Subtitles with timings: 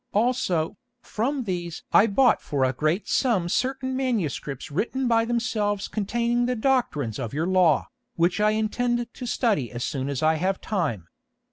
[0.13, 6.47] Also, from these I bought for a great sum certain manuscripts written by themselves containing
[6.47, 10.59] the doctrines of your law, which I intend to study so soon as I have
[10.59, 11.07] time.